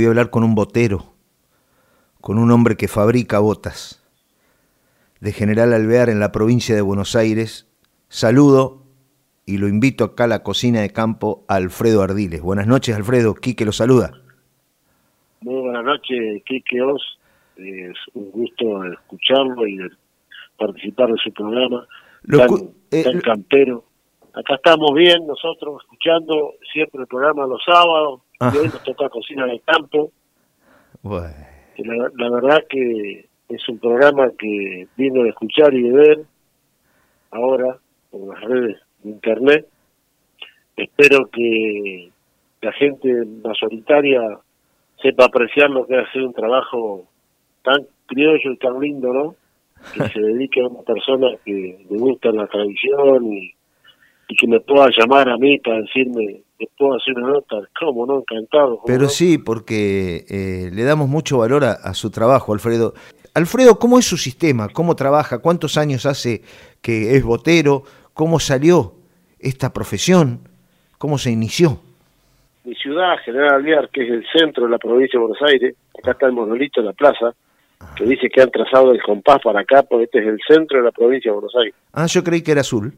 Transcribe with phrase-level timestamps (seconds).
[0.00, 1.12] Voy a hablar con un botero,
[2.20, 4.08] con un hombre que fabrica botas.
[5.18, 7.68] De General Alvear en la provincia de Buenos Aires,
[8.06, 8.84] saludo
[9.44, 12.42] y lo invito acá a la cocina de campo a Alfredo Ardiles.
[12.42, 13.34] Buenas noches, Alfredo.
[13.34, 14.12] Quique lo saluda.
[15.40, 17.18] Muy buenas noches, Quique Os.
[17.56, 19.80] Es un gusto escucharlo y
[20.56, 21.88] participar de su programa.
[22.22, 22.48] Lo tan,
[22.92, 23.87] eh, tan campero.
[24.38, 28.20] Acá estamos bien nosotros escuchando siempre el programa los sábados.
[28.40, 30.12] Y hoy nos toca cocina de campo.
[31.02, 31.34] Bueno,
[31.78, 36.18] La, la verdad que es un programa que vino de escuchar y de ver
[37.32, 37.78] ahora
[38.12, 39.66] por las redes de internet.
[40.76, 42.10] Espero que
[42.60, 43.08] la gente
[43.42, 44.20] mayoritaria
[45.02, 47.08] sepa apreciar lo que hace un trabajo
[47.64, 49.34] tan criollo y tan lindo, ¿no?
[49.94, 53.57] Que se dedique a una persona que le gusta la tradición y,
[54.28, 57.56] y que me pueda llamar a mí para decirme que puedo hacer una nota.
[57.78, 58.18] ¿Cómo no?
[58.18, 58.76] Encantado.
[58.76, 59.08] ¿cómo pero no?
[59.08, 62.94] sí, porque eh, le damos mucho valor a, a su trabajo, Alfredo.
[63.34, 64.68] Alfredo, ¿cómo es su sistema?
[64.68, 65.40] ¿Cómo trabaja?
[65.40, 66.42] ¿Cuántos años hace
[66.82, 67.82] que es botero?
[68.12, 68.94] ¿Cómo salió
[69.38, 70.40] esta profesión?
[70.98, 71.80] ¿Cómo se inició?
[72.68, 76.10] mi ciudad, General Alvear, que es el centro de la provincia de Buenos Aires, acá
[76.10, 77.32] está el monolito de la plaza,
[77.96, 80.84] que dice que han trazado el compás para acá, porque este es el centro de
[80.84, 81.74] la provincia de Buenos Aires.
[81.94, 82.92] Ah, yo creí que era azul.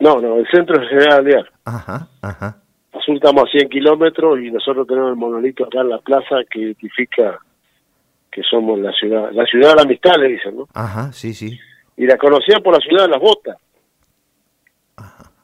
[0.00, 1.50] No, no, el centro es General Alvear.
[1.64, 2.56] Ajá, ajá.
[2.92, 6.60] Azul estamos a 100 kilómetros y nosotros tenemos el monolito acá en la plaza que
[6.60, 7.40] identifica
[8.30, 10.68] que somos la ciudad, la ciudad de la amistad, le dicen, ¿no?
[10.74, 11.58] Ajá, sí, sí.
[11.96, 13.56] Y la conocían por la ciudad de las botas.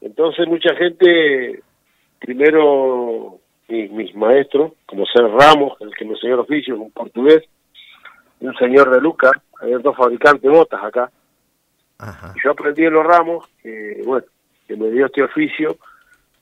[0.00, 1.62] Entonces mucha gente,
[2.18, 7.44] primero mis, mis maestros, como ser Ramos, el que me enseñó el oficio, un portugués,
[8.40, 11.10] y un señor de Luca, había dos fabricantes de botas acá.
[11.98, 12.32] Ajá.
[12.34, 14.26] Y yo aprendí en los Ramos, que bueno,
[14.70, 15.76] que me dio este oficio.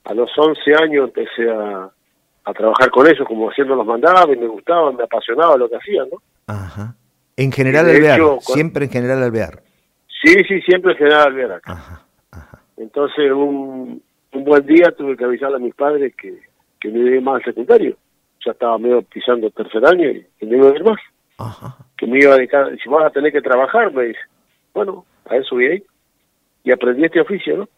[0.05, 1.89] A los 11 años empecé a,
[2.45, 5.77] a trabajar con ellos, como haciendo los mandados, y me gustaba, me apasionaba lo que
[5.77, 6.19] hacían, ¿no?
[6.47, 6.95] Ajá.
[7.39, 9.63] En General Alvear, hecho, siempre en General Alvear.
[10.23, 11.73] Sí, sí, siempre General Alvear acá.
[11.73, 12.63] Ajá, ajá.
[12.77, 14.03] Entonces, un,
[14.33, 16.39] un buen día tuve que avisarle a mis padres que,
[16.81, 17.97] que no iba más al secundario.
[18.45, 21.01] Ya estaba medio pisando el tercer año y, y no iba a ir más.
[21.39, 21.77] Ajá.
[21.97, 24.21] Que me iba a dedicar, si vas a tener que trabajar, me dice.
[24.75, 25.85] Bueno, a eso voy a ir.
[26.65, 27.69] Y aprendí este oficio, ¿no?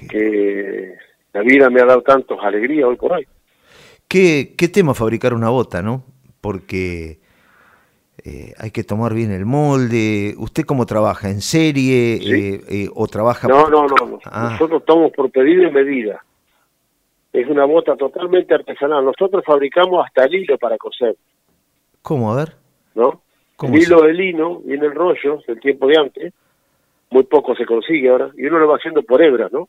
[0.00, 0.94] Que
[1.32, 3.26] la vida me ha dado tantas alegrías hoy por hoy.
[4.08, 6.04] ¿Qué, qué tema fabricar una bota, no?
[6.40, 7.18] Porque
[8.24, 10.34] eh, hay que tomar bien el molde.
[10.36, 11.30] ¿Usted cómo trabaja?
[11.30, 12.32] ¿En serie Sí.
[12.32, 13.48] eh, eh, o trabaja?
[13.48, 14.18] No, no, no.
[14.26, 14.50] Ah.
[14.52, 16.24] Nosotros estamos por pedido y medida.
[17.32, 19.04] Es una bota totalmente artesanal.
[19.04, 21.16] Nosotros fabricamos hasta el hilo para coser.
[22.02, 22.32] ¿Cómo?
[22.32, 22.54] A ver.
[22.94, 23.22] ¿no?
[23.56, 26.32] ¿Cómo el hilo de lino viene en rollo del tiempo de antes,
[27.14, 29.68] muy poco se consigue ahora, y uno lo va haciendo por hebras, ¿no?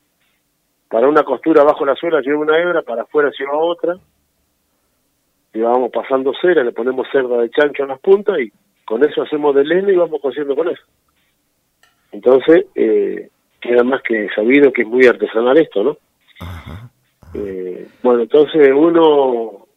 [0.90, 3.96] Para una costura bajo la suela lleva una hebra, para afuera lleva otra,
[5.54, 8.52] y vamos pasando cera, le ponemos cerda de chancho en las puntas, y
[8.84, 10.82] con eso hacemos de leno y vamos cosiendo con eso.
[12.12, 13.30] Entonces, eh,
[13.62, 15.98] queda más que sabido que es muy artesanal esto, ¿no?
[16.40, 16.90] Ajá.
[17.36, 19.68] Eh, bueno, entonces uno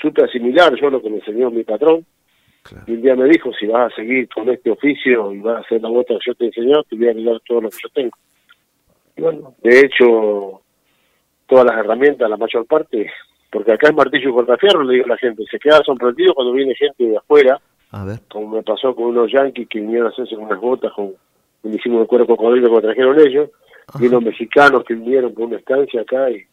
[0.00, 2.06] supe asimilar yo lo que me enseñó mi patrón,
[2.62, 2.84] Claro.
[2.86, 5.60] y un día me dijo, si vas a seguir con este oficio y vas a
[5.60, 7.88] hacer la bota que yo te enseñé, te voy a arreglar todo lo que yo
[7.94, 8.16] tengo.
[9.16, 10.60] Y bueno, de hecho,
[11.46, 13.10] todas las herramientas, la mayor parte,
[13.50, 16.52] porque acá es martillo y cortafierro, le digo a la gente, se queda sorprendido cuando
[16.52, 17.60] viene gente de afuera,
[17.90, 18.20] A ver.
[18.28, 21.14] como me pasó con unos yanquis que vinieron a hacerse unas botas con
[21.62, 23.50] un hicimos de cuero cocodrilo que trajeron ellos,
[23.98, 26.44] y unos mexicanos que vinieron por una estancia acá y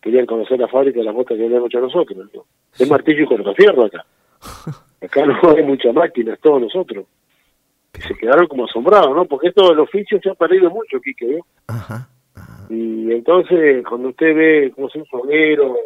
[0.00, 2.28] querían conocer la fábrica de las botas que habíamos hecho nosotros.
[2.34, 2.44] ¿no?
[2.76, 4.04] Es martillo y cortafierro acá.
[5.02, 7.06] Acá no hay muchas máquinas, todos nosotros.
[7.92, 9.24] Que se quedaron como asombrados, ¿no?
[9.26, 11.46] Porque esto del oficio se ha perdido mucho, Quique, ¿no?
[11.68, 12.08] Ajá.
[12.34, 12.66] ajá.
[12.70, 15.76] Y entonces, cuando usted ve cómo es un foguero,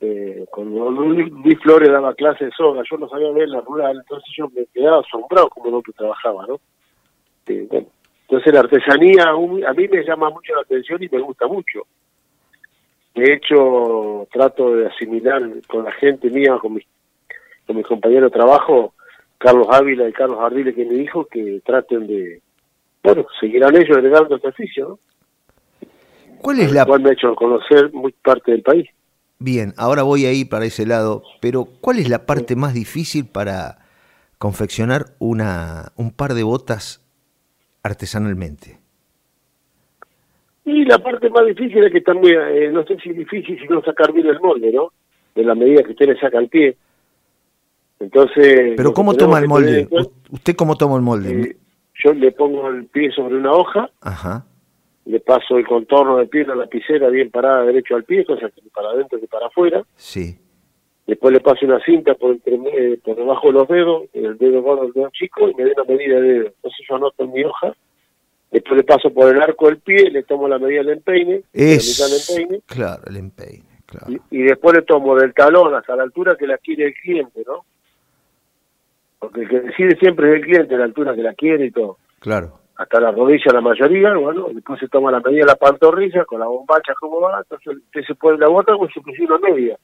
[0.00, 4.28] eh, cuando Luis Flores daba clase de soga, yo no sabía ver la rural, entonces
[4.36, 6.60] yo me quedaba asombrado como no que trabajaba, ¿no?
[7.48, 7.86] Eh, bueno,
[8.22, 11.86] entonces la artesanía un- a mí me llama mucho la atención y me gusta mucho.
[13.14, 16.84] De hecho, trato de asimilar con la gente mía, con mis,
[17.66, 18.94] con mis compañeros de trabajo,
[19.38, 22.40] Carlos Ávila y Carlos Ardile, que me dijo que traten de,
[23.02, 24.98] bueno, seguirán ellos heredando este oficio, ¿no?
[26.38, 28.88] ¿Cuál es el la cual me ha hecho conocer muy parte del país.
[29.38, 33.78] Bien, ahora voy ahí para ese lado, pero ¿cuál es la parte más difícil para
[34.38, 37.04] confeccionar una un par de botas
[37.82, 38.78] artesanalmente?
[40.64, 43.82] Y la parte más difícil es que también, eh, no sé si es difícil, sino
[43.82, 44.92] sacar bien el molde, ¿no?
[45.34, 46.76] De la medida que usted le saca el pie.
[48.00, 48.74] Entonces...
[48.76, 49.80] Pero ¿cómo toma el molde?
[49.80, 49.88] en
[50.30, 51.40] ¿Usted cómo toma el molde?
[51.42, 51.56] eh,
[52.02, 54.44] yo le pongo el pie sobre una hoja, Ajá.
[55.06, 58.60] le paso el contorno del pie, la lapicera bien parada derecho al pie, cosa que
[58.74, 60.36] para adentro que para afuera, Sí.
[61.06, 64.60] después le paso una cinta por, entre, eh, por debajo de los dedos, el dedo
[64.60, 66.46] gordo el dedo chico, y me doy una medida de dedo.
[66.48, 67.74] Entonces yo anoto en mi hoja,
[68.50, 71.98] después le paso por el arco del pie, le tomo la medida del empeine, Es,
[71.98, 74.06] la mitad del empeine, claro, el empeine, claro.
[74.12, 77.42] y, y después le tomo del talón hasta la altura que la quiere el cliente,
[77.46, 77.64] ¿no?
[79.18, 81.98] Porque el que decide siempre es el cliente, la altura que la quiere y todo.
[82.20, 82.58] Claro.
[82.76, 86.40] Hasta la rodilla la mayoría, bueno, después se toma la medida de la pantorrilla con
[86.40, 89.78] la bombacha como va, entonces usted se pone la bota con su una media.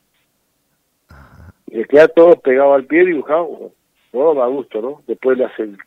[1.68, 3.72] Y le queda todo pegado al pie dibujado, bueno,
[4.10, 5.02] todo va a gusto, ¿no?
[5.06, 5.78] Después le hace el,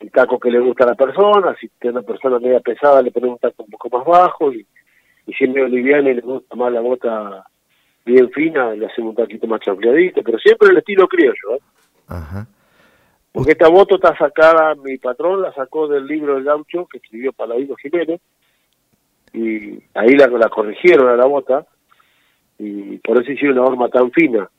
[0.00, 3.12] el taco que le gusta a la persona, si tiene una persona media pesada le
[3.12, 4.66] pone un taco un poco más bajo y,
[5.26, 7.44] y si es medio liviana y le gusta más la bota
[8.04, 11.60] bien fina, le hacemos un taquito más chanfleadito, pero siempre el estilo criollo, ¿eh?
[12.08, 12.46] Ajá.
[13.38, 17.32] Porque esta moto está sacada, mi patrón la sacó del libro del gaucho que escribió
[17.32, 18.20] Paladino Jiménez,
[19.32, 21.64] y ahí la, la corrigieron a la bota,
[22.58, 24.50] y por eso hicieron una horma tan fina,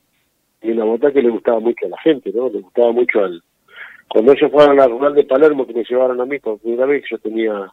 [0.62, 2.48] y una bota que le gustaba mucho a la gente, ¿no?
[2.48, 3.44] Le gustaba mucho al...
[4.08, 6.86] Cuando ellos fueron a la rural de Palermo, que me llevaron a mí por primera
[6.86, 7.70] vez, yo tenía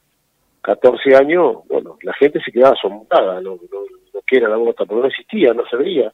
[0.62, 5.02] 14 años, bueno, la gente se quedaba asombrada, no, no que era la bota, porque
[5.02, 6.12] no existía, no se veía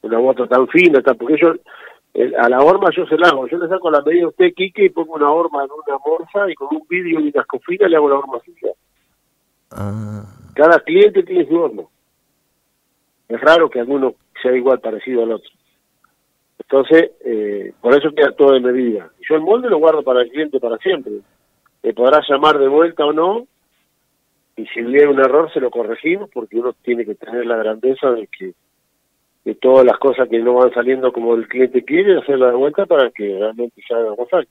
[0.00, 1.52] una bota tan fina, tan, porque yo
[2.14, 4.52] el- a la horma yo se la hago, yo le saco la medida a usted,
[4.54, 7.88] Quique, y pongo una horma en una morsa y con un vidrio y una escofina
[7.88, 8.72] le hago la horma suya.
[9.70, 10.24] Ah,
[10.54, 11.88] Cada cliente tiene su horno.
[13.28, 15.50] Es raro que alguno sea igual parecido al otro.
[16.58, 19.10] Entonces, eh, por eso queda todo de medida.
[19.28, 21.12] Yo el molde lo guardo para el cliente para siempre.
[21.82, 23.46] Me podrá llamar de vuelta o no,
[24.56, 28.10] y si hubiera un error se lo corregimos, porque uno tiene que tener la grandeza
[28.10, 28.52] de que
[29.44, 32.86] de todas las cosas que no van saliendo como el cliente quiere, hacerla de vuelta
[32.86, 34.46] para que realmente haga pasar.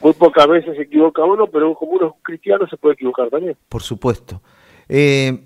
[0.00, 3.56] Muy pocas veces se equivoca uno, pero como uno es cristiano se puede equivocar también.
[3.68, 4.40] por supuesto.
[4.88, 5.38] Eh,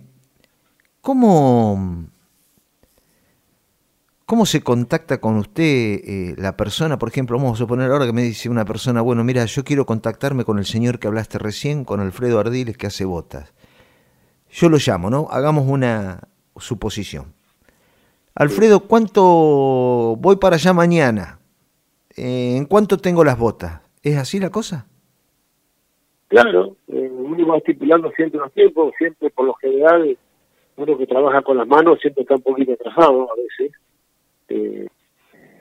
[1.00, 2.06] ¿Cómo,
[4.26, 6.98] ¿Cómo se contacta con usted eh, la persona?
[6.98, 9.84] Por ejemplo, vamos a suponer ahora que me dice una persona, bueno, mira, yo quiero
[9.84, 13.52] contactarme con el señor que hablaste recién, con Alfredo Ardiles, que hace botas.
[14.50, 15.26] Yo lo llamo, ¿no?
[15.30, 16.20] Hagamos una
[16.56, 17.34] suposición.
[18.36, 19.22] Alfredo, ¿cuánto
[20.18, 21.38] voy para allá mañana?
[22.16, 23.80] Eh, ¿En cuánto tengo las botas?
[24.02, 24.86] ¿Es así la cosa?
[26.26, 30.18] Claro, eh, uno va estipulando siempre los tiempos, siempre por lo general,
[30.76, 33.78] uno que trabaja con las manos siempre está un poquito atrasado a veces.
[34.48, 34.88] Eh,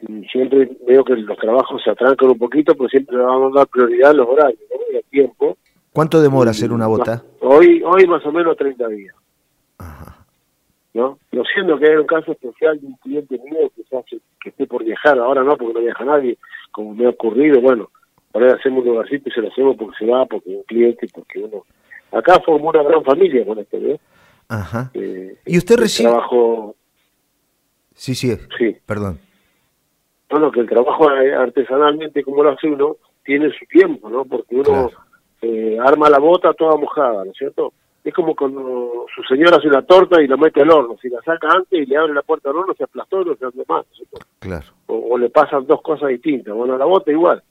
[0.08, 3.60] y siempre veo que los trabajos se atrancan un poquito, pero siempre le vamos a
[3.60, 4.80] dar prioridad a los horarios, ¿no?
[4.92, 5.58] Y al tiempo.
[5.92, 7.24] ¿Cuánto demora hacer una bota?
[7.42, 9.16] Hoy, hoy más o menos 30 días.
[10.94, 11.18] ¿No?
[11.32, 14.50] No siendo que hay un caso especial de un cliente mío que, se hace- que
[14.50, 16.38] esté por viajar, ahora no, porque no viaja nadie,
[16.72, 17.90] como me ha ocurrido, bueno,
[18.34, 21.40] ahí hacemos un lugarcito y se lo hacemos porque se va, porque un cliente, porque
[21.40, 21.64] uno...
[22.12, 24.00] Acá formó una gran familia con este, ¿ves?
[24.48, 24.92] Ajá.
[24.94, 26.76] Eh, ¿Y usted recibe- trabajo,
[27.96, 29.20] Sí, sí, sí, perdón.
[30.32, 34.26] no, no, que el trabajo eh, artesanalmente como lo hace uno, tiene su tiempo, ¿no?
[34.26, 34.90] Porque uno Claro.
[35.42, 37.72] eh, arma la bota toda mojada, ¿no es cierto?
[38.04, 40.98] Es como cuando su señora hace una torta y la mete al horno.
[41.02, 43.36] Si la saca antes y le abre la puerta al horno, se aplastó y no
[43.36, 43.86] se hace más.
[44.40, 44.66] Claro.
[44.88, 46.54] O, o le pasan dos cosas distintas.
[46.54, 47.42] Bueno, la bota igual.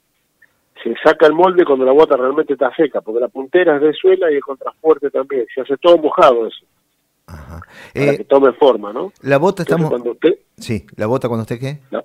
[0.83, 3.93] Se saca el molde cuando la bota realmente está seca, porque la puntera es de
[3.95, 5.47] suela y el contrafuerte también.
[5.55, 6.67] Se hace todo mojado eso,
[7.29, 7.61] Ajá.
[7.95, 9.13] para Eh, que tome forma, ¿no?
[9.23, 9.89] la bota estamos...
[9.91, 11.79] cuando usted, Sí, la bota cuando usted qué?
[11.91, 12.05] la,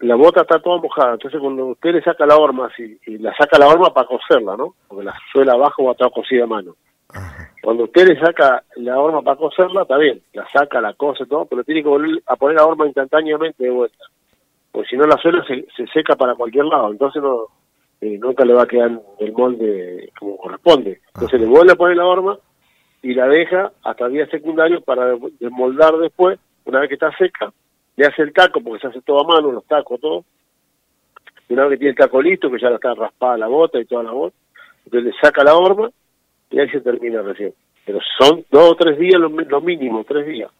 [0.00, 3.34] la bota está toda mojada, entonces cuando usted le saca la horma, así, y la
[3.36, 4.74] saca la horma para coserla, ¿no?
[4.88, 6.76] Porque la suela abajo va a estar cosida a mano.
[7.10, 7.37] Ajá.
[7.62, 11.44] Cuando usted le saca la horma para coserla, está bien, la saca, la cose, todo,
[11.46, 14.04] pero tiene que volver a poner la horma instantáneamente de vuelta.
[14.70, 17.46] Porque si no la suela se, se seca para cualquier lado, entonces no
[18.00, 21.00] eh, nunca le va a quedar el molde como corresponde.
[21.14, 22.38] Entonces le vuelve a poner la horma
[23.02, 27.52] y la deja hasta días secundarios para desmoldar después, una vez que está seca,
[27.96, 30.24] le hace el taco, porque se hace todo a mano, los tacos, todo.
[31.48, 33.84] Y una vez que tiene el taco listo, que ya está raspada la bota y
[33.84, 34.36] toda la bota,
[34.84, 35.90] entonces le saca la horma
[36.50, 37.52] y ahí se termina recién.
[37.84, 40.50] Pero son dos o tres días lo, lo mínimo, tres días.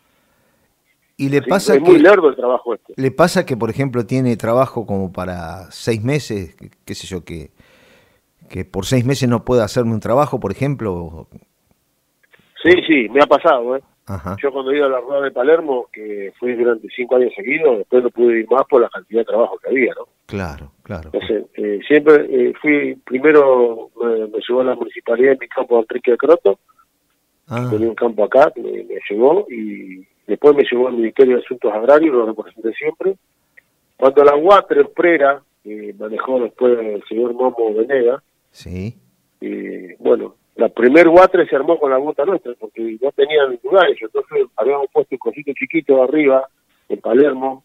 [1.16, 2.95] Y le Sí, pasa es muy largo el trabajo este.
[2.97, 6.57] ¿Le pasa que, por ejemplo, tiene trabajo como para seis meses?
[6.85, 7.50] qué sé yo, que,
[8.49, 11.26] que por seis meses no puede hacerme un trabajo, por ejemplo?
[12.70, 13.82] Sí, sí, me ha pasado, ¿eh?
[14.06, 14.37] Ajá.
[14.42, 18.02] Yo cuando iba a la rueda de Palermo, que fui durante cinco años seguidos, después
[18.02, 20.06] no pude ir más por la cantidad de trabajo que había, ¿no?
[20.26, 21.10] Claro, claro.
[21.12, 25.76] Entonces, eh, siempre eh, fui, primero me, me llevó a la municipalidad en mi campo
[25.76, 26.58] de Enrique de Croto,
[27.50, 31.42] Ah, tenía un campo acá, me, me llevó, y después me llevó al Ministerio de
[31.42, 33.16] Asuntos Agrarios, lo representé siempre.
[33.96, 38.94] Cuando la Water Prera, que manejó después el señor Momo Venega, sí.
[39.40, 43.86] y bueno, la primer Water se armó con la bota nuestra, porque no tenían lugar
[43.88, 46.48] ellos, entonces habíamos puesto un cosito chiquito arriba,
[46.88, 47.62] en Palermo,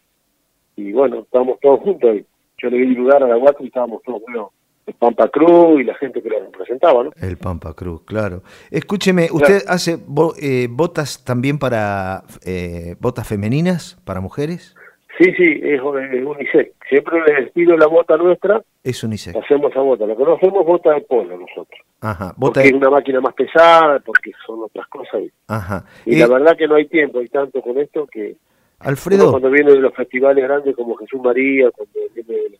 [0.76, 2.14] y bueno, estábamos todos juntos.
[2.14, 2.24] Y
[2.58, 4.52] yo le di lugar a la guata y estábamos todos, bueno,
[4.86, 7.10] el Pampa Cruz y la gente que lo representaba, ¿no?
[7.20, 8.44] El Pampa Cruz, claro.
[8.70, 9.98] Escúcheme, ¿usted hace
[10.40, 14.76] eh, botas también para eh, botas femeninas, para mujeres?
[15.18, 16.72] Sí, sí, es, unisex.
[16.88, 18.62] Siempre les pido la bota nuestra.
[18.82, 19.36] Es unisex.
[19.36, 20.06] Hacemos a bota.
[20.06, 21.80] Lo que no hacemos es bota de polo nosotros.
[22.00, 22.34] Ajá.
[22.36, 25.22] Bota porque es una máquina más pesada, porque son otras cosas.
[25.46, 25.84] Ajá.
[26.04, 28.36] Y, la verdad que no hay tiempo, hay tanto con esto que...
[28.80, 29.30] Alfredo.
[29.30, 32.58] Cuando viene de los festivales grandes como Jesús María, cuando viene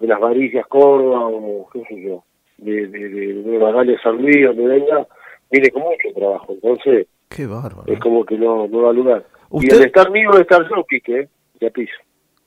[0.00, 2.24] de, las Varicias Córdoba o qué sé yo,
[2.56, 5.06] de, de, de, de San Luis, donde venga,
[5.50, 6.54] viene con mucho trabajo.
[6.54, 7.92] Entonces, qué bárbaro.
[7.92, 9.24] Es como que no, no da lugar.
[9.50, 9.76] ¿Usted?
[9.76, 11.28] Y el estar mío es estar yo, Quique,
[11.62, 11.96] de piso.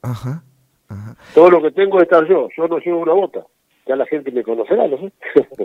[0.01, 0.43] Ajá,
[0.89, 1.15] ajá.
[1.33, 3.45] Todo lo que tengo es estar yo, yo no llevo una bota.
[3.87, 5.11] Ya la gente me conocerá, no sé.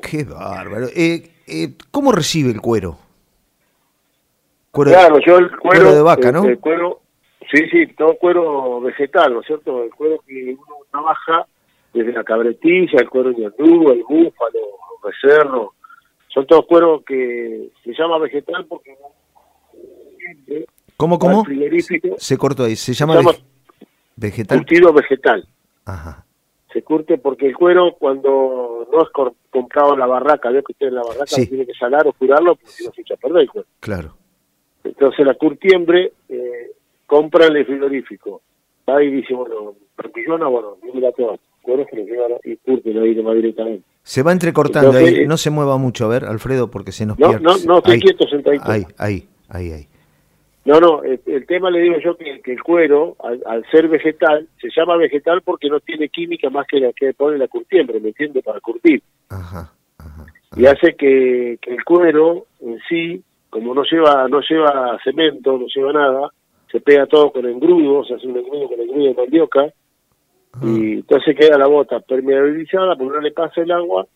[0.03, 0.87] Qué bárbaro.
[0.95, 2.99] Eh, eh, ¿Cómo recibe el cuero?
[4.73, 6.45] claro, yo el cuero, de vaca, ¿no?
[6.45, 7.01] El, cuero,
[7.53, 9.83] sí, sí, todo cuero vegetal, ¿no es cierto?
[9.83, 11.47] El cuero que uno trabaja
[11.93, 15.75] desde la cabretilla, el cuero ñandú, el búfalo, el becerro,
[16.29, 18.97] son todos cueros que se llama vegetal porque
[21.01, 21.47] ¿Cómo, cómo?
[22.19, 22.77] Se cortó ahí.
[22.77, 23.19] Se llama,
[24.17, 24.59] vegetal.
[24.59, 25.49] Curtido vegetal.
[25.87, 26.27] Ajá.
[26.75, 29.09] Se curte porque el cuero, cuando no es
[29.51, 32.55] comprado en la barraca, veo que usted en la barraca tiene que salar o curarlo
[32.55, 33.67] porque si no se echa a perder el cuero.
[33.81, 34.15] Claro.
[34.85, 36.71] Entonces la curtiembre eh,
[37.07, 38.43] compra el frigorífico.
[38.87, 41.39] Va y dice, bueno, perpillona, bueno, yo me la tengo.
[41.63, 43.85] Cuero se lo lleva y curte, no va directamente.
[44.03, 47.31] Se va entrecortando ahí, no se mueva mucho, a ver, Alfredo, porque se nos no,
[47.31, 47.43] pierde.
[47.43, 48.71] No, no, estoy quieto, sentadito.
[48.71, 49.90] Ahí, ahí, ahí, ahí.
[50.71, 54.97] No, no, el, tema le digo yo que, el cuero, al, ser vegetal, se llama
[54.97, 58.41] vegetal porque no tiene química más que la que pone la curtiembre, ¿me entiende?
[58.41, 59.03] Para curtir.
[59.31, 65.59] Ajá, ajá, Y hace que, el cuero en sí, como no lleva no lleva cemento,
[65.59, 66.29] no lleva nada,
[66.71, 69.73] se pega todo con engrudo, se hace un engrudo con engrudo de mandioca,
[70.63, 74.07] y entonces queda la bota permeabilizada porque no le pasa el agua,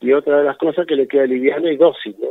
[0.00, 2.28] y otra de las cosas que le queda liviana y dócil, ¿no?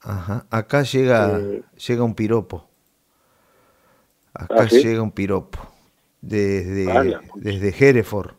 [0.00, 0.46] Ajá.
[0.50, 2.68] Acá llega, eh, llega un piropo.
[4.34, 5.58] Acá ¿Ah, llega un piropo.
[6.20, 8.32] Desde, desde Hereford.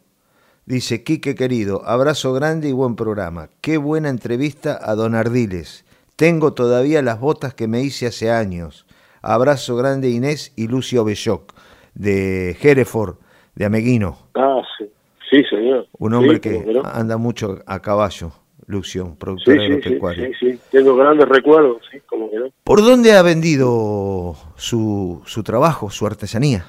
[0.66, 3.50] Dice, Quique querido, abrazo grande y buen programa.
[3.62, 5.86] Qué buena entrevista a Don Ardiles.
[6.18, 8.86] Tengo todavía las botas que me hice hace años.
[9.22, 11.54] Abrazo grande Inés y Lucio Belloc,
[11.94, 13.16] de Hereford,
[13.56, 14.18] de Ameguino.
[14.36, 14.92] Ah, sí.
[15.30, 15.88] Sí, señor.
[15.98, 18.32] Un hombre que anda mucho a caballo.
[18.68, 22.50] Lucio, productora sí, de Sí, sí, tengo grandes recuerdos, sí, como que no.
[22.66, 26.66] ¿Por dónde ha vendido su, su trabajo, su artesanía?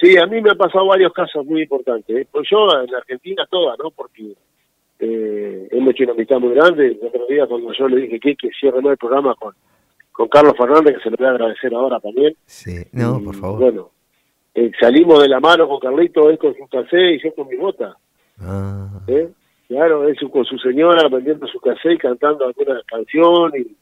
[0.00, 2.16] Sí, a mí me han pasado varios casos muy importantes.
[2.16, 2.26] ¿eh?
[2.30, 3.92] Pues yo en Argentina toda, ¿no?
[3.92, 4.34] Porque
[4.98, 6.88] eh, hemos hecho una amistad muy grande.
[6.88, 9.54] El otro día cuando yo le dije que, que cierre el programa con,
[10.10, 12.34] con Carlos Fernández, que se lo voy a agradecer ahora también.
[12.44, 13.60] Sí, no, por favor.
[13.60, 13.90] Bueno,
[14.52, 17.56] eh, salimos de la mano con Carlito, él con su casé y yo con mi
[17.56, 17.96] bota.
[18.40, 18.88] Ah.
[19.06, 19.28] ¿Eh?
[19.74, 23.76] Claro, él con su señora vendiendo su cassette y cantando alguna canción y,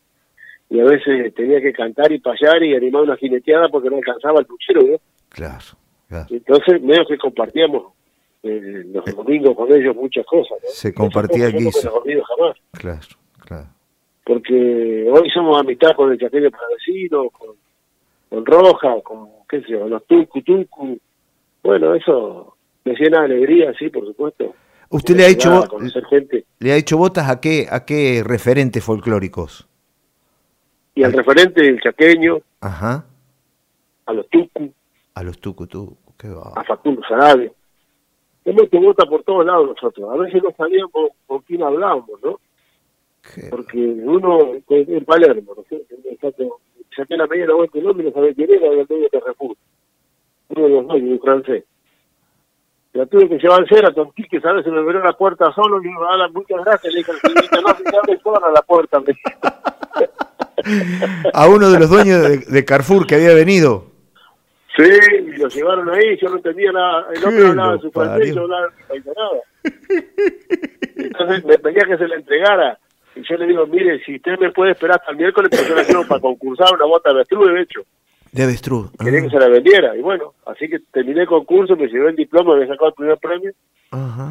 [0.74, 4.40] y, a veces tenía que cantar y payar y animar una jineteada porque no alcanzaba
[4.40, 4.96] el puchero, ¿no?
[5.28, 5.76] Claro,
[6.08, 6.26] claro.
[6.30, 7.92] Entonces, medio que compartíamos
[8.42, 10.68] eh, los domingos con ellos muchas cosas, ¿no?
[10.70, 12.56] Se compartía jamás.
[12.72, 13.00] Claro,
[13.46, 13.66] claro.
[14.24, 17.50] Porque hoy somos amistad con el Chaqueño Paravecino, con,
[18.30, 20.98] con Roja, con, qué sé yo, los Tucu Tucu.
[21.62, 24.54] Bueno, eso me llena de alegría, sí, por supuesto.
[24.92, 25.66] ¿Usted le ha hecho
[26.58, 29.66] le ha hecho botas a qué a qué referentes folclóricos?
[30.94, 32.40] Y al, referente del chaqueño.
[32.60, 33.06] Ajá.
[34.04, 34.70] A los tucu.
[35.14, 36.52] A los tucu tucu, qué va.
[36.54, 37.50] A Facundo Sarabia.
[38.44, 40.10] Hemos hecho botas por todos lados nosotros.
[40.12, 40.90] A veces no sabíamos
[41.26, 42.38] con, quién hablábamos, ¿no?
[43.48, 45.82] Porque uno en Palermo, ¿no sé?
[46.94, 49.56] Saqué la media la vuelta y no sabía quién era, el medio de Carrefour.
[50.48, 51.64] Uno de los dos, un francés.
[52.94, 55.88] La tuve que llevar cera, tonti, que sabes, se me abrió la puerta solo, y
[55.88, 59.02] digo, ah, muchas gracias, le dije al no, se abre sola la puerta.
[61.32, 63.86] A uno de los dueños de, Carrefour que había venido.
[64.76, 68.34] Sí, y lo llevaron ahí, yo no entendía nada, el otro hablaba de su francés,
[68.34, 69.40] yo hablaba de nada.
[70.96, 72.78] Entonces me pedía que se la entregara.
[73.14, 75.74] Y yo le digo, mire, si usted me puede esperar hasta el miércoles, pues yo
[75.74, 77.82] la quiero para concursar una bota de avestruz, de hecho.
[78.32, 78.90] De avestruz.
[78.98, 79.96] Quería que se la vendiera.
[79.96, 83.18] Y bueno, así que terminé el concurso, me llevé el diploma, me sacado el primer
[83.18, 83.52] premio.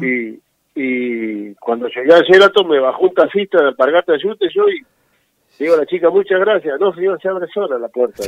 [0.00, 0.40] Y,
[0.74, 4.82] y cuando llegué al Sheraton me bajó un taxista de Alpargata de Yute yo y
[5.62, 6.80] digo a la chica, muchas gracias.
[6.80, 8.24] No, señor, se abre sola la puerta.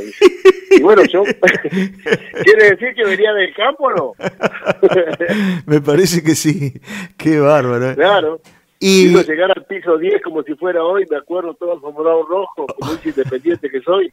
[0.70, 1.22] Y, bueno, yo...
[2.44, 4.12] ¿Quiere decir que venía del campo o no?
[5.66, 6.74] me parece que sí.
[7.16, 7.94] Qué bárbaro.
[7.94, 8.40] Claro.
[8.78, 12.66] Y llegar al piso 10 como si fuera hoy, me acuerdo todo el morado rojo,
[12.66, 14.12] como un independiente que soy.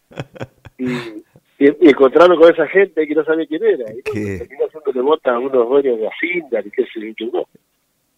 [0.78, 0.88] Y,
[1.62, 3.86] y, y encontrarme con esa gente que no sabía quién era.
[3.92, 7.28] Y bueno, terminó haciéndole bota a unos dueños de Asindar y qué sé yo.
[7.32, 7.46] No.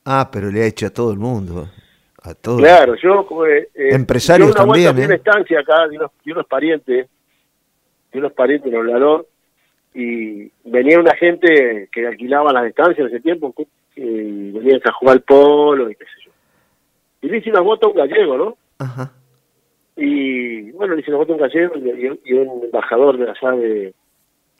[0.05, 1.67] Ah, pero le ha hecho a todo el mundo.
[2.21, 2.57] A todo.
[2.57, 3.45] Claro, yo como...
[3.45, 5.05] Eh, Empresarios yo una también, vuelta ¿eh?
[5.07, 7.09] una estancia acá de unos, de unos parientes,
[8.13, 9.27] de unos parientes en Obrador,
[9.93, 13.53] y venía una gente que alquilaba las estancias en ese tiempo,
[13.95, 16.31] y venían a jugar al polo y qué sé yo.
[17.21, 18.57] Y le hice una bota a un gallego, ¿no?
[18.79, 19.12] Ajá.
[19.95, 23.93] Y bueno, una foto a un gallego y, un embajador de allá de,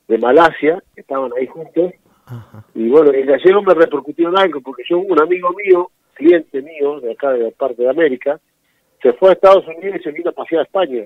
[0.08, 1.92] de Malasia, que estaban ahí juntos,
[2.26, 2.66] Ajá.
[2.76, 7.00] y bueno, el gallego me repercutió en algo, porque yo, un amigo mío, cliente mío,
[7.00, 8.40] de acá de la parte de América,
[9.02, 11.04] se fue a Estados Unidos y se vino a pasear a España.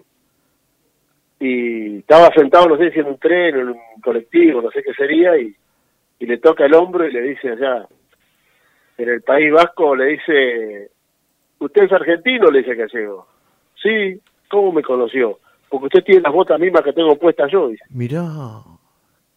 [1.40, 4.84] Y estaba sentado, no sé si en un tren o en un colectivo, no sé
[4.84, 5.56] qué sería, y,
[6.20, 7.88] y le toca el hombro y le dice allá,
[8.98, 10.92] en el País Vasco, le dice,
[11.60, 12.50] ¿usted es argentino?
[12.50, 13.28] Le dice el gallego.
[13.82, 14.20] Sí,
[14.50, 15.40] ¿cómo me conoció?
[15.70, 17.84] Porque usted tiene las botas mismas que tengo puestas yo, dice.
[17.90, 18.24] Mirá.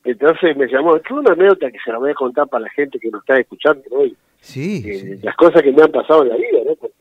[0.04, 2.99] Entonces me llamó, es una anécdota que se la voy a contar para la gente
[2.99, 4.16] que nos está escuchando hoy.
[4.40, 5.16] Sí, Eh, sí.
[5.23, 6.75] Las cosas que me han pasado en la vida, ¿no?
[6.76, 6.94] Porque,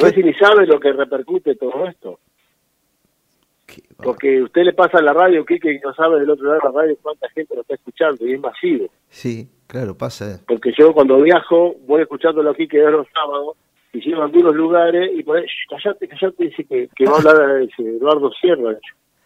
[0.00, 2.20] a veces ni sabe lo que repercute todo esto.
[4.02, 6.68] Porque usted le pasa a la radio, Kike, y no sabe del otro lado de
[6.72, 8.86] la radio cuánta gente lo está escuchando, y es masivo.
[9.08, 10.40] Sí, claro, pasa.
[10.46, 13.56] Porque yo cuando viajo voy escuchando a Kike los sábados,
[14.20, 17.62] a algunos lugares, y por ahí, "Shh, callate, callate, dice que, que va a hablar
[17.62, 18.76] ese Eduardo Sierra.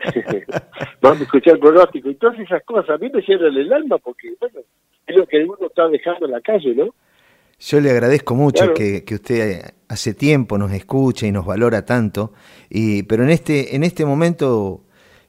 [1.02, 2.08] Vamos a escuchar el pronóstico.
[2.10, 4.60] Y todas esas cosas a mí me cierran el alma, porque, bueno,
[5.06, 6.94] es lo que uno está dejando en la calle, ¿no?
[7.58, 8.74] Yo le agradezco mucho Claro.
[8.74, 12.32] que, que usted hace tiempo nos escucha y nos valora tanto,
[12.70, 14.80] y, pero en este, en este momento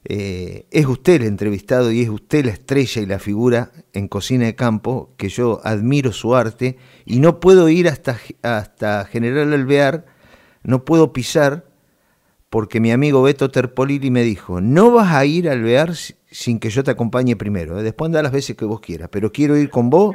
[0.04, 4.46] eh, es usted el entrevistado y es usted la estrella y la figura en Cocina
[4.46, 10.06] de Campo, que yo admiro su arte y no puedo ir hasta, hasta General Alvear,
[10.64, 11.66] no puedo pisar,
[12.50, 16.58] porque mi amigo Beto Terpolili me dijo, no vas a ir a Alvear si- sin
[16.58, 17.82] que yo te acompañe primero, ¿eh?
[17.82, 20.14] después anda las veces que vos quieras, pero quiero ir con vos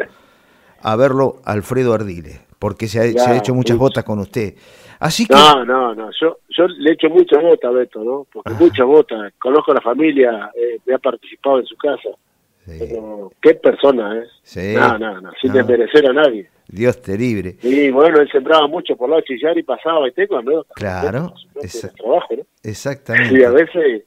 [0.82, 3.84] a verlo Alfredo Ardiles, porque se ha, se ha Ya, hecho muchas mucho.
[3.86, 4.54] botas con usted.
[5.00, 6.10] Así que, No, no, no.
[6.20, 8.26] Yo, yo le echo mucha bota a Beto, ¿no?
[8.34, 8.58] Porque Ah.
[8.60, 9.32] mucha bota.
[9.40, 12.10] Conozco a la familia, eh, me ha participado en su casa.
[12.66, 14.24] Sí, Pero qué persona, ¿eh?
[14.44, 14.74] Sí.
[14.76, 15.32] No, no, no.
[15.42, 15.58] Sin No.
[15.58, 16.50] desmerecer a nadie.
[16.68, 17.56] Dios te libre.
[17.64, 20.74] Y bueno, él sembraba mucho por la chillar y pasaba y tengo anécdotas.
[20.76, 22.44] Claro, del trabajo, ¿no?
[22.64, 23.40] Exactamente.
[23.40, 24.04] Y a veces,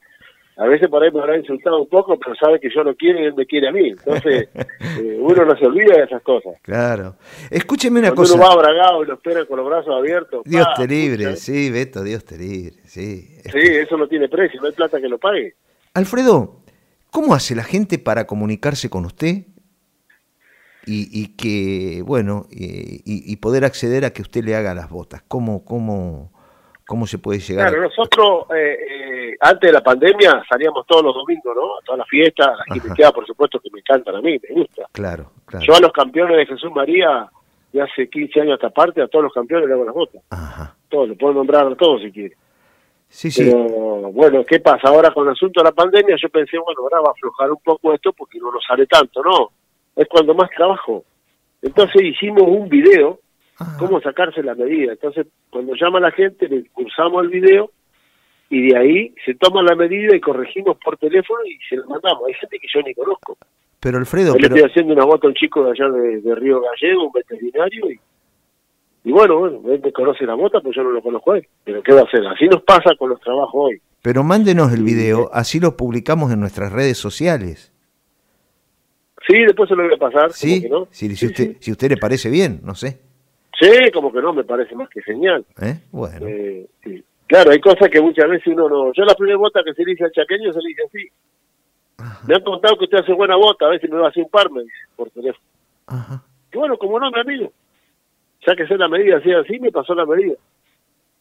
[0.57, 3.19] a veces por ahí me habrá insultado un poco, pero sabe que yo lo quiero
[3.19, 3.89] y él me quiere a mí.
[3.89, 6.53] Entonces, eh, uno no se olvida de esas cosas.
[6.61, 7.15] Claro.
[7.49, 8.35] Escúcheme una Cuando cosa.
[8.35, 10.43] uno va abragado y lo espera con los brazos abiertos.
[10.45, 10.73] Dios ¡pa!
[10.75, 13.37] te libre, pucha, sí, Beto, Dios te libre, sí.
[13.51, 15.55] Sí, eso no tiene precio, no hay plata que lo pague.
[15.93, 16.57] Alfredo,
[17.09, 19.45] ¿cómo hace la gente para comunicarse con usted?
[20.85, 22.65] Y, y que, bueno, y,
[23.05, 25.21] y- y poder acceder a que usted le haga las botas.
[25.27, 26.31] ¿Cómo, cómo,
[26.91, 27.69] cómo se puede llegar?
[27.69, 28.77] Claro, a- nosotros eh,
[29.31, 31.77] eh, antes de la pandemia salíamos todos los domingos, ¿no?
[31.77, 34.55] A todas las fiestas, a las quinceañeras, por supuesto, que me encantan a mí, me
[34.55, 34.83] gusta.
[34.91, 35.65] Claro, claro.
[35.65, 37.29] Yo a los campeones de Jesús María,
[37.71, 40.21] de hace 15 años a esta parte, a todos los campeones le hago las botas.
[40.29, 40.75] Ajá.
[40.89, 42.35] Todos, le puedo nombrar a todos si quiere.
[43.07, 43.43] Sí, sí.
[43.45, 44.89] Pero bueno, ¿qué pasa?
[44.89, 47.61] Ahora con el asunto de la pandemia yo pensé, bueno, ahora va a aflojar un
[47.63, 49.49] poco esto porque no nos sale tanto, ¿no?
[49.95, 51.03] Es cuando más trabajo.
[51.61, 53.19] Entonces hicimos un video,
[53.61, 53.77] Ajá.
[53.77, 54.91] cómo sacarse la medida.
[54.93, 57.71] Entonces, cuando llama la gente, le cursamos el video
[58.49, 62.23] y de ahí se toma la medida y corregimos por teléfono y se la mandamos.
[62.27, 63.37] Hay gente que yo ni conozco.
[63.79, 66.35] Pero Alfredo, Yo le estoy haciendo una bota a un chico de allá de, de
[66.35, 67.99] Río Gallego, un veterinario, y,
[69.05, 71.47] y bueno, bueno, él me conoce la bota, pues yo no lo conozco a él.
[71.63, 72.25] Pero ¿qué va a hacer?
[72.27, 73.81] Así nos pasa con los trabajos hoy.
[74.03, 77.73] pero mándenos el video, así lo publicamos en nuestras redes sociales.
[79.27, 80.31] Sí, después se lo voy a pasar.
[80.33, 80.67] ¿Sí?
[80.69, 80.87] no.
[80.91, 81.57] Si, si Sí, usted, sí.
[81.59, 82.99] si usted le parece bien, no sé.
[83.61, 85.45] Sí, como que no, me parece más que genial.
[85.61, 85.79] ¿eh?
[85.91, 87.03] Bueno, Eh, sí.
[87.27, 88.91] Claro, hay cosas que muchas veces uno no...
[88.91, 91.07] Yo la primera bota que se le dice al chaqueño se le dice así.
[91.97, 92.25] Ajá.
[92.27, 94.29] Me han contado que usted hace buena bota, a veces me va a hacer un
[94.29, 95.45] par, me dice, por teléfono.
[95.87, 96.23] ajá.
[96.51, 97.53] Y bueno, como no, mi amigo.
[98.45, 100.33] Ya que sé la medida, así así, me pasó la medida.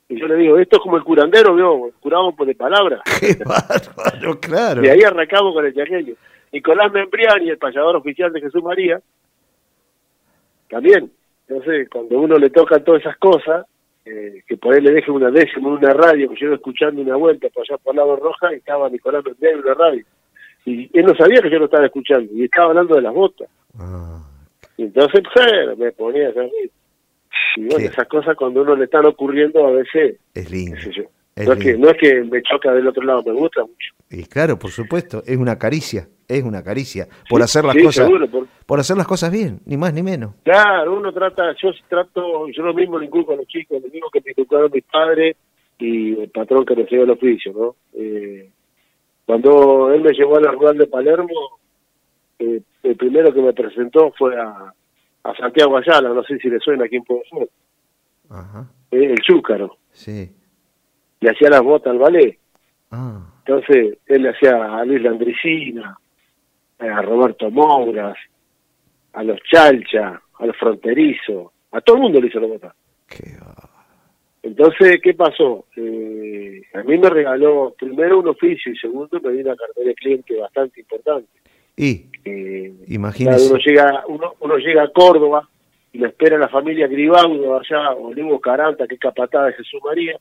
[0.09, 3.03] Y yo le digo, esto es como el curandero, veo, curamos por de palabra.
[3.21, 4.85] Qué bárbaro, claro.
[4.85, 6.15] Y ahí arrancamos con el chaqueño.
[6.51, 9.01] Nicolás Membriani, el payador oficial de Jesús María,
[10.69, 11.13] también.
[11.51, 13.67] Entonces, cuando uno le toca todas esas cosas,
[14.05, 17.03] eh, que por ahí le deje una décima en una radio, que yo iba escuchando
[17.03, 20.05] una vuelta por allá por Lado Roja, y estaba Nicolás Membriani en una radio.
[20.65, 23.49] Y él no sabía que yo lo estaba escuchando, y estaba hablando de las botas.
[23.77, 24.23] Ah,
[24.77, 26.51] Y entonces, pues, me ponía a hacer
[27.57, 30.77] Y bueno, esas cosas cuando uno le están ocurriendo a veces, es lindo.
[30.77, 31.03] qué sé yo.
[31.35, 33.95] Es No es, que, no es que me choca del otro lado, me gusta mucho.
[34.11, 37.07] Y claro, por supuesto, es una caricia, es una caricia.
[37.29, 39.93] Por Sí, hacer las sí, cosas, seguro, por- por hacer las cosas bien, ni más
[39.93, 40.33] ni menos.
[40.45, 44.09] Claro, uno trata, yo trato, yo lo mismo le inculco a los chicos, lo mismo
[44.13, 45.37] que me inculcaron mis padres
[45.81, 47.75] y el patrón que me enseñó el oficio, ¿no?
[47.95, 48.49] Eh,
[49.27, 51.59] Cuando él me llevó a la rural de Palermo,
[52.39, 54.73] eh, el primero que me presentó fue a,
[55.25, 57.49] a Santiago Ayala, no sé si le suena a quién puede ser.
[58.31, 58.71] Ajá.
[58.93, 59.79] Eh, el Chúcaro.
[59.91, 60.31] Sí.
[61.21, 62.39] Le hacía las botas al ballet.
[62.93, 65.99] Ah, Entonces, él le hacía a Luis Landricina,
[66.79, 68.17] a Roberto Mouras,
[69.13, 72.75] a los Chalcha, a los Fronterizos, a todo el mundo le hizo la bota.
[73.09, 73.37] qué.
[74.43, 75.67] Entonces, ¿qué pasó?
[75.77, 79.95] Eh, a mí me regaló primero un oficio y segundo me dio una cartera de
[79.95, 81.29] cliente bastante importante.
[81.77, 83.51] Y, Eh, claro, imagínese.
[83.51, 85.49] uno llega, uno, uno llega a Córdoba
[85.93, 90.19] y lo espera la familia Gribaudo allá, Olivo Caranta, que es capatada de Jesús María,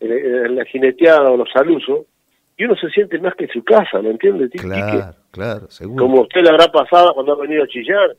[0.00, 2.00] la jineteada o los alusos,
[2.58, 4.50] y uno se siente más que en su casa, ¿me entiendes?
[4.50, 6.04] Claro, claro, seguro.
[6.04, 8.16] Como usted le habrá pasado cuando ha venido a chillar.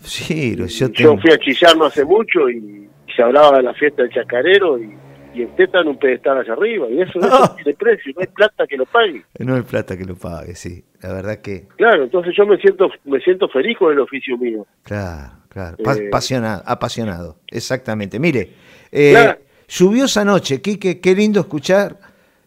[0.00, 1.18] Sí, yo Yo tengo...
[1.18, 4.96] fui a chillar no hace mucho y, se hablaba de la fiesta del chacarero y,
[5.34, 8.28] y usted está en un pedestal allá arriba, y eso, eso tiene precio, no hay
[8.28, 9.24] plata que lo pague.
[9.40, 10.84] No hay plata que lo pague, sí.
[11.02, 11.66] La verdad que...
[11.76, 14.66] Claro, entonces yo me siento me siento feliz con el oficio mío.
[14.82, 15.76] Claro, claro.
[15.78, 16.08] Eh.
[16.08, 18.20] apasionado, apasionado, exactamente.
[18.20, 18.50] Mire,
[18.92, 19.38] eh, Claro.
[19.68, 21.96] lluviosa noche, Quique, qué lindo escuchar,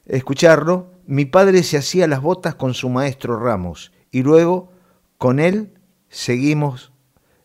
[0.06, 0.91] escucharlo.
[1.08, 4.72] Mi padre se hacía las botas con su maestro Ramos y luego
[5.18, 5.74] con él
[6.10, 6.92] seguimos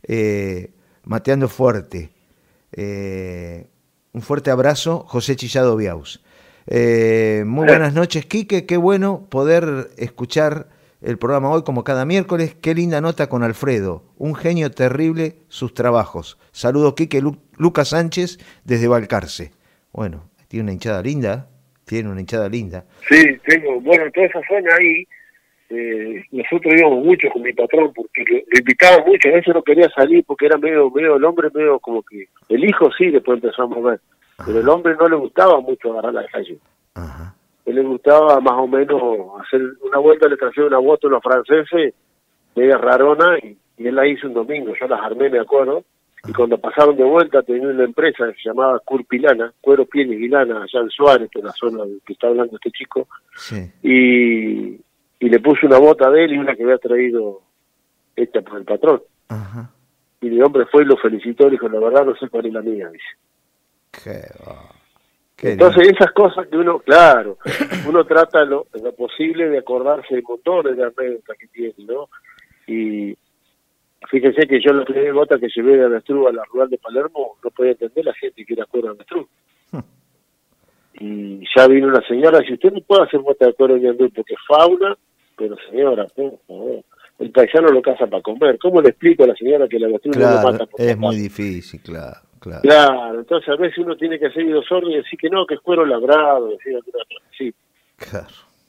[0.03, 0.73] eh,
[1.05, 2.11] mateando fuerte.
[2.73, 3.67] Eh,
[4.13, 6.23] un fuerte abrazo, José Chillado Biaus.
[6.67, 8.67] Eh, muy buenas noches, Quique.
[8.67, 10.69] Qué bueno poder escuchar
[11.01, 12.57] el programa hoy como cada miércoles.
[12.61, 14.05] Qué linda nota con Alfredo.
[14.17, 16.39] Un genio terrible sus trabajos.
[16.53, 19.53] Saludo, Quique Lu- Lucas Sánchez desde Balcarce.
[19.93, 21.49] Bueno, tiene una hinchada linda.
[21.87, 22.85] Tiene una hinchada linda.
[23.09, 25.07] Sí, tengo, bueno, toda esa zona ahí,
[25.71, 29.63] eh, nosotros íbamos mucho con mi patrón porque lo, lo invitaba mucho, a veces no
[29.63, 33.37] quería salir porque era medio, medio, el hombre medio como que, el hijo sí después
[33.37, 34.01] empezó a mover,
[34.45, 36.59] pero el hombre no le gustaba mucho agarrar la calle.
[36.95, 37.35] Ajá.
[37.67, 39.01] él le gustaba más o menos
[39.41, 41.95] hacer una vuelta, le trajeron una bota a los franceses,
[42.57, 45.85] media rarona, y, y él la hizo un domingo, yo las armé, me acuerdo,
[46.29, 50.29] y cuando pasaron de vuelta tenía una empresa que se llamaba Curpilana, Cuero, Pieles y
[50.29, 53.71] Lana, allá en Suárez, que es la zona del que está hablando este chico, Sí.
[53.83, 54.81] y,
[55.25, 57.43] y le puse una bota de él y una que había traído
[58.17, 59.03] hecha por el patrón.
[59.29, 59.71] Ajá.
[60.21, 62.53] Y el hombre fue y lo felicitó, le dijo, la verdad no sé cuál es
[62.53, 63.05] la mía, dice.
[63.93, 64.21] Qué.
[65.37, 67.37] Qué Entonces esas cosas que uno, claro,
[67.87, 72.09] uno trata lo, lo posible de acordarse de montones de anécdotas que tiene, ¿no?
[72.67, 73.17] Y
[74.11, 77.37] fíjense que yo la primera gota que llevé de avestruz a la rural de Palermo
[77.43, 79.27] no podía entender la gente que era cuero de avestruz.
[79.73, 79.81] Hmm.
[80.99, 84.11] Y ya vino una señora, si usted no puede hacer bota de cuero de andú
[84.11, 84.97] porque es fauna,
[85.37, 86.07] pero señora,
[87.19, 88.59] el paisano lo caza para comer.
[88.59, 90.97] ¿Cómo le explico a la señora que la avestruz no lo Claro, mata por es
[90.97, 92.63] muy difícil, claro, claro.
[92.63, 95.61] Claro, entonces a veces uno tiene que oído sordo y decir que no, que es
[95.61, 96.79] cuero labrado, decir
[97.33, 97.55] así.
[97.97, 98.27] Claro.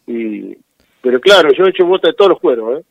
[0.08, 0.58] Y,
[1.02, 2.84] pero claro, yo he hecho bota de todos los cueros, ¿eh?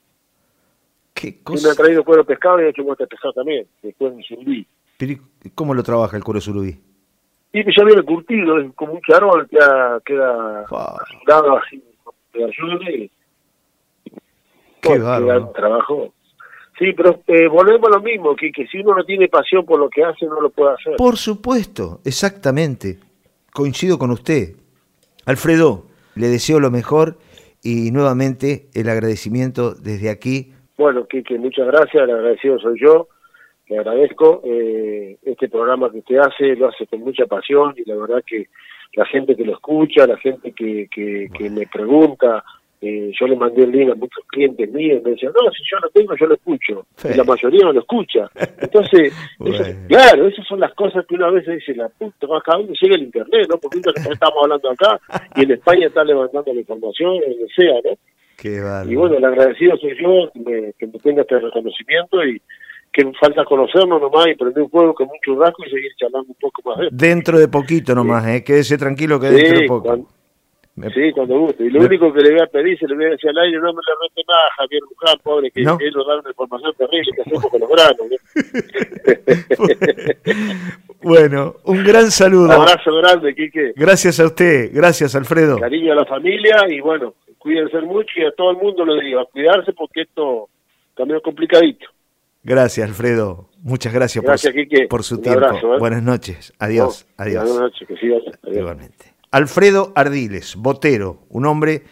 [1.16, 4.22] Qué Yo me ha traído cuero pescado y he hecho de pescado también, después de
[4.22, 4.66] surubí.
[4.98, 6.78] Pero, ¿y ¿Cómo lo trabaja el cuero surubí?
[7.52, 11.82] Y ya viene curtido, es como un charol, queda, queda azulado así,
[12.34, 13.10] de ayuda y
[14.82, 15.52] Qué bárbaro.
[15.54, 16.12] trabajo.
[16.78, 19.80] Sí, pero eh, volvemos a lo mismo, que, que si uno no tiene pasión por
[19.80, 20.96] lo que hace, no lo puede hacer.
[20.96, 22.98] Por supuesto, exactamente.
[23.54, 24.56] Coincido con usted.
[25.24, 27.16] Alfredo, le deseo lo mejor
[27.62, 30.52] y nuevamente el agradecimiento desde aquí.
[30.76, 33.08] Bueno, Kike, muchas gracias, el agradecido soy yo,
[33.68, 34.42] le agradezco.
[34.44, 38.46] eh, este programa que usted hace lo hace con mucha pasión y la verdad que
[38.94, 42.44] la gente que lo escucha, la gente que, que, que me pregunta,
[42.80, 45.78] eh, yo le mandé el link a muchos clientes míos, me decían, no, si yo
[45.82, 46.86] lo tengo, yo lo escucho.
[46.96, 47.08] Sí.
[47.12, 48.30] Y la mayoría no lo escucha.
[48.60, 49.54] Entonces, Bueno.
[49.56, 52.94] eso- claro, esas son las cosas que una vez dice, la puta, acá dónde llega
[52.96, 53.56] el internet, ¿no?
[53.58, 55.00] Porque estamos hablando acá
[55.34, 57.96] y en España está levantando la información, donde sea, ¿no?
[58.36, 58.60] Qué.
[58.88, 62.40] Y bueno, el agradecido soy yo que me, que me tenga este reconocimiento y
[62.92, 66.36] que falta conocernos nomás y prender un juego con mucho rasgo y seguir charlando un
[66.40, 66.88] poco más.
[66.90, 68.44] Dentro de poquito nomás, ¿eh?
[68.44, 69.82] quédese tranquilo que dentro de Sí, poco.
[69.84, 70.08] cuando,
[70.76, 71.64] Me- sí, cuando guste.
[71.64, 73.38] Y lo me- único que le voy a pedir, se le voy a decir al
[73.38, 75.78] aire, no me le rete más a Javier Luján, pobre, que No.
[75.80, 78.06] él nos da una información terrible que hacemos con los granos.
[78.10, 79.66] ¿no?
[81.02, 82.52] bueno, un gran Un saludo.
[82.52, 83.72] abrazo grande, Quique.
[83.76, 85.58] Gracias a usted, gracias Alfredo.
[85.58, 87.14] Cariño a la familia y bueno,
[87.46, 90.48] cuídense mucho y a todo el mundo lo digo, a cuidarse porque esto
[90.96, 91.86] también es complicadito.
[92.42, 94.86] Gracias Alfredo, muchas gracias, Gracias, por, Quique.
[94.88, 95.44] por su Un tiempo.
[95.44, 95.78] abrazo, ¿eh?
[95.78, 97.44] Buenas noches, adiós, No, adiós.
[97.44, 98.22] Buenas noches, que sigas.
[98.42, 98.56] Adiós.
[98.58, 99.14] Igualmente.
[99.30, 101.82] Alfredo Ardiles, botero, un hombre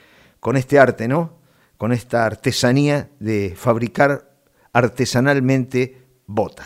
[0.41, 1.39] con este arte, ¿no?
[1.77, 4.23] Con esta artesanía de fabricar
[4.73, 6.63] artesanalmente botas.